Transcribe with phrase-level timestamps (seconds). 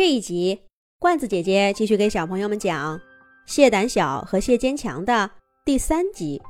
[0.00, 0.62] 这一集，
[0.98, 2.96] 罐子姐姐继续给小朋友们讲
[3.44, 5.30] 《谢胆小和谢坚强》的
[5.62, 6.40] 第三集。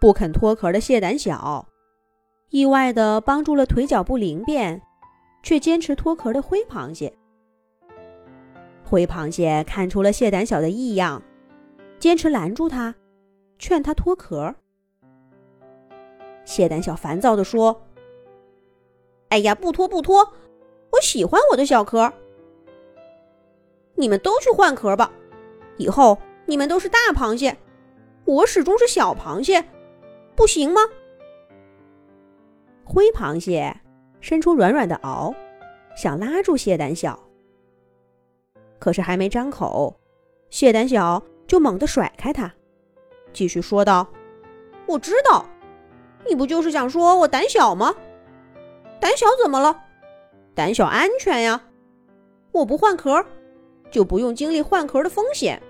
[0.00, 1.68] 不肯脱壳的谢胆小，
[2.48, 4.80] 意外的帮助了腿脚不灵便
[5.42, 7.12] 却坚持脱壳的灰螃蟹。
[8.82, 11.22] 灰螃蟹看出了谢胆小的异样，
[11.98, 12.94] 坚持拦住他，
[13.58, 14.54] 劝他脱壳。
[16.46, 17.82] 谢胆小烦躁地说
[19.28, 20.32] ：“哎呀，不脱不脱！”
[21.02, 22.10] 喜欢我的小壳，
[23.96, 25.10] 你们都去换壳吧。
[25.76, 26.16] 以后
[26.46, 27.56] 你们都是大螃蟹，
[28.24, 29.64] 我始终是小螃蟹，
[30.36, 30.80] 不行吗？
[32.84, 33.76] 灰螃蟹
[34.20, 35.34] 伸出软软的螯，
[35.96, 37.18] 想拉住蟹胆小，
[38.78, 39.98] 可是还没张口，
[40.50, 42.52] 蟹胆小就猛地甩开它，
[43.32, 44.06] 继续说道
[44.86, 45.44] ：“我知道，
[46.28, 47.92] 你不就是想说我胆小吗？
[49.00, 49.86] 胆小怎么了？”
[50.54, 51.62] 胆小安全呀，
[52.52, 53.24] 我不换壳，
[53.90, 55.62] 就不用经历换壳的风险。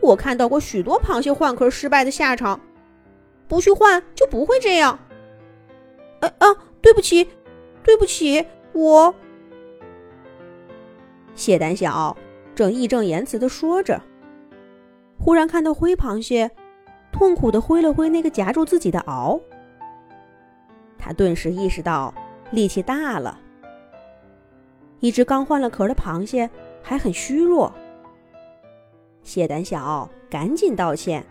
[0.00, 2.60] 我看到过许多螃蟹换壳失败的下场，
[3.46, 4.98] 不去换就不会这样。
[6.20, 7.28] 呃啊，对不起，
[7.82, 9.14] 对不起，我。
[11.34, 12.16] 蟹胆小
[12.54, 14.00] 正义正言辞的说着，
[15.18, 16.50] 忽然看到灰螃蟹
[17.12, 19.40] 痛苦的挥了挥那个夹住自己的螯，
[20.98, 22.12] 他顿时意识到
[22.50, 23.40] 力气大了。
[25.04, 26.48] 一只刚换了壳的螃蟹
[26.82, 27.70] 还很虚弱，
[29.22, 31.22] 蟹胆小赶紧道歉。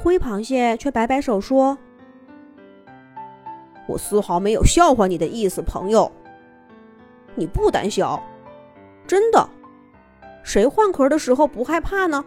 [0.00, 1.76] 灰螃蟹却摆摆手说
[3.88, 6.12] ：“我丝毫没有笑话你的意思，朋友。
[7.34, 8.22] 你不胆小，
[9.04, 9.48] 真的？
[10.44, 12.24] 谁换壳的时候不害怕呢？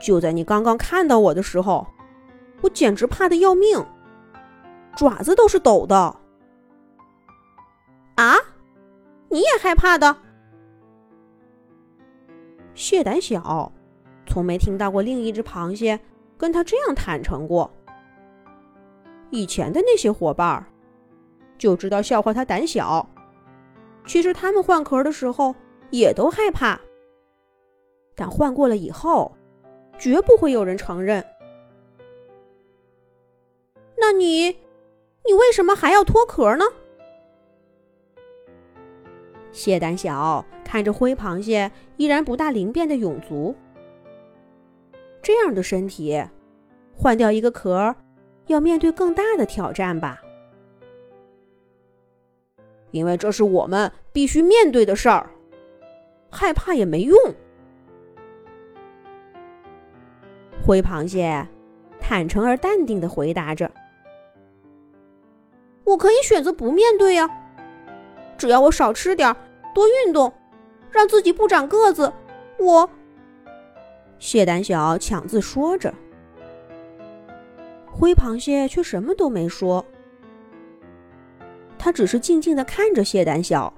[0.00, 1.86] 就在你刚刚看到我的时候，
[2.62, 3.84] 我简直怕的要命，
[4.96, 6.16] 爪子都是抖的。”
[8.20, 8.36] 啊！
[9.30, 10.14] 你也害怕的？
[12.74, 13.72] 蟹胆小，
[14.26, 15.98] 从没听到过另一只螃蟹
[16.36, 17.70] 跟他这样坦诚过。
[19.30, 20.62] 以前的那些伙伴
[21.56, 23.08] 就知道笑话他胆小，
[24.04, 25.54] 其实他们换壳的时候
[25.90, 26.78] 也都害怕，
[28.14, 29.34] 但换过了以后，
[29.98, 31.24] 绝不会有人承认。
[33.96, 34.48] 那你，
[35.24, 36.66] 你为什么还要脱壳呢？
[39.52, 43.54] 蟹胆小看着灰螃蟹依然不大灵便的臃足，
[45.20, 46.22] 这样的身体，
[46.94, 47.94] 换掉一个壳，
[48.46, 50.20] 要面对更大的挑战吧？
[52.92, 55.30] 因为这是我们必须面对的事儿，
[56.30, 57.16] 害怕也没用。
[60.62, 61.46] 灰螃蟹
[61.98, 63.70] 坦诚而淡定的回答着
[65.84, 67.28] ：“我可以选择不面对呀。”
[68.40, 69.36] 只要我少吃点
[69.74, 70.32] 多运动，
[70.90, 72.10] 让自己不长个子，
[72.58, 72.88] 我。
[74.18, 75.92] 蟹胆小抢字说着，
[77.86, 79.84] 灰螃蟹却什么都没说，
[81.78, 83.70] 他只是静静的看着蟹胆小，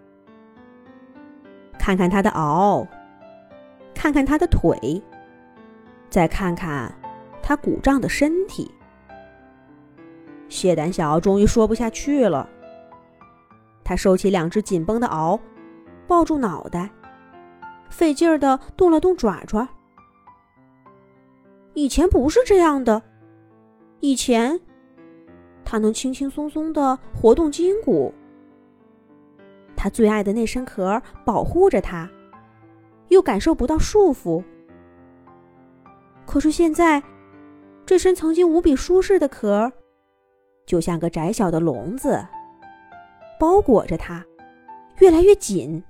[1.77, 2.87] 看看他的螯，
[3.93, 5.03] 看看他的腿，
[6.09, 6.95] 再看看
[7.43, 8.71] 他鼓胀的身体。
[10.49, 12.49] 蟹胆小终于说不下去了。
[13.85, 15.39] 他收起两只紧绷的螯，
[16.07, 16.91] 抱住脑袋，
[17.91, 19.69] 费劲儿的动了动爪爪。
[21.75, 23.03] 以前不是这样的，
[24.01, 24.61] 以前
[25.65, 28.13] 他能轻轻松松的活动筋骨，
[29.75, 32.09] 他最爱的那身壳保护着他，
[33.09, 34.43] 又感受不到束缚。
[36.27, 37.03] 可是现在，
[37.85, 39.73] 这身曾经无比舒适的壳，
[40.67, 42.25] 就像个窄小的笼子。
[43.43, 44.25] 包裹着它，
[44.99, 45.83] 越来越紧。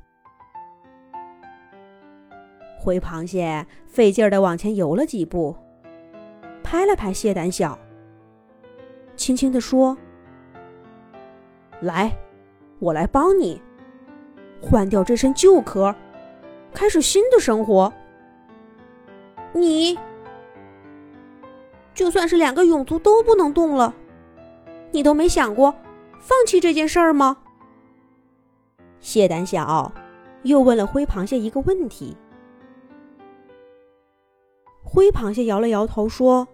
[2.81, 5.55] 灰螃蟹费劲儿的往前游了几步，
[6.63, 7.79] 拍了拍蟹胆小，
[9.17, 9.95] 轻轻的说
[11.83, 12.11] ：“来，
[12.79, 13.61] 我来帮你
[14.63, 15.95] 换掉这身旧壳，
[16.73, 17.93] 开始新的生活。
[19.53, 19.99] 你
[21.93, 23.95] 就算是两个臃足都不能动了，
[24.91, 25.75] 你都没想过
[26.19, 27.37] 放弃这件事儿吗？”
[29.03, 29.93] 蟹胆小
[30.45, 32.17] 又问了灰螃蟹一个问题。
[34.83, 36.47] 灰螃蟹摇了摇头说：“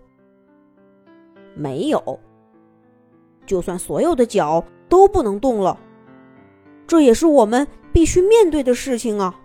[1.54, 2.18] 没有。
[3.46, 5.78] 就算所有的脚都不能动了，
[6.86, 9.40] 这也是我们必须面对的事情啊！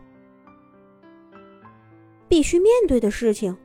[2.28, 3.56] 必须面对的事情。”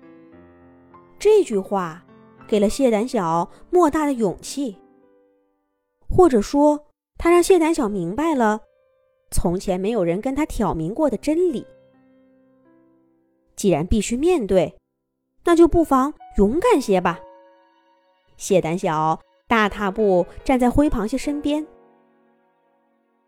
[1.19, 2.05] 这句话
[2.47, 4.77] 给了蟹胆小莫大的勇气，
[6.09, 6.87] 或者说
[7.17, 8.61] 他让谢胆小明白了
[9.31, 11.67] 从前没有人跟他挑明过的真理。
[13.57, 14.75] 既然必须面对，
[15.45, 17.19] 那就不妨勇敢些吧。
[18.37, 21.67] 谢胆小大踏步站在灰螃蟹身边，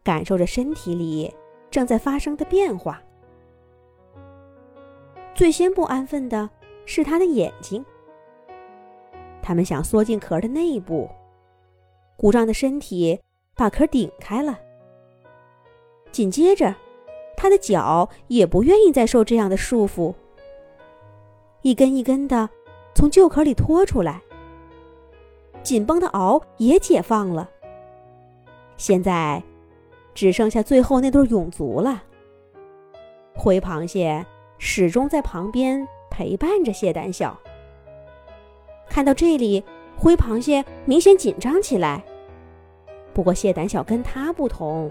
[0.04, 1.34] 感受着身体里
[1.70, 3.02] 正在发生的变化。
[5.34, 6.48] 最先不安分的
[6.86, 7.84] 是他的眼睛，
[9.42, 11.08] 他们想缩进壳的内部，
[12.16, 13.18] 鼓胀的身体
[13.56, 14.58] 把壳顶开了。
[16.12, 16.74] 紧接着，
[17.36, 20.14] 他的脚也不愿意再受这样的束缚，
[21.62, 22.48] 一根一根的
[22.94, 24.20] 从旧壳里拖出来。
[25.62, 27.48] 紧绷的螯也解放了，
[28.76, 29.42] 现在
[30.14, 32.02] 只剩下最后那对蛹足了。
[33.34, 34.24] 灰螃蟹
[34.58, 37.38] 始终在旁边陪伴着蟹胆小。
[38.88, 39.62] 看到这里，
[39.96, 42.02] 灰螃蟹明显紧张起来。
[43.12, 44.90] 不过蟹胆小跟它不同，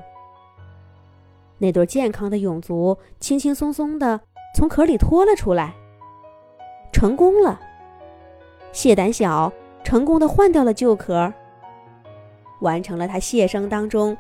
[1.60, 4.20] 那对健康的蛹足轻轻松松的
[4.56, 5.76] 从壳里拖了出来，
[6.92, 7.60] 成功了。
[8.72, 9.54] 蟹胆小。
[9.82, 11.34] 成功的换掉了旧壳，
[12.60, 14.16] 完成了他谢生当中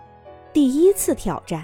[0.53, 1.63] 第一次挑战。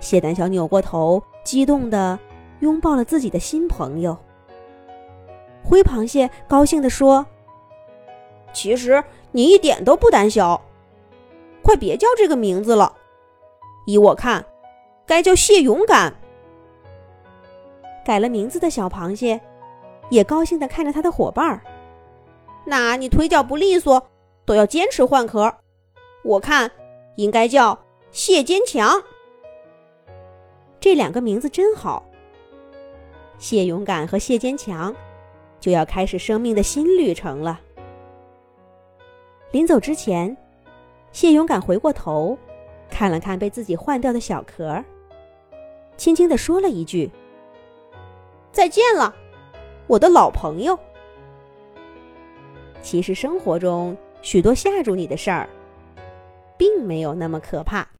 [0.00, 2.16] 谢胆小扭过头，激动的
[2.60, 4.16] 拥抱了自己的新朋友。
[5.64, 7.24] 灰螃蟹高兴地说
[8.52, 9.02] ：“其实
[9.32, 10.60] 你一点都不胆小，
[11.62, 12.94] 快别叫这个名字了，
[13.86, 14.44] 依我看，
[15.06, 16.14] 该叫谢勇敢。”
[18.04, 19.40] 改了名字的小螃蟹
[20.10, 21.62] 也高兴地看着他的伙伴儿。
[22.64, 24.02] 那你腿脚不利索，
[24.44, 25.54] 都要坚持换壳。
[26.22, 26.70] 我看
[27.16, 27.78] 应该叫
[28.10, 29.02] 谢坚强。
[30.80, 32.04] 这两个名字真好。
[33.38, 34.94] 谢勇敢和谢坚强
[35.60, 37.60] 就要开始生命的新旅程了。
[39.50, 40.36] 临走之前，
[41.10, 42.38] 谢勇敢回过头，
[42.94, 44.82] 看了看被自己换掉的小壳，
[45.96, 47.10] 轻轻地说了一句
[48.52, 49.12] ：“再见了，
[49.88, 50.78] 我的老朋友。”
[52.80, 55.48] 其实生活中许多吓住你的事儿，
[56.56, 57.84] 并没有那么可怕。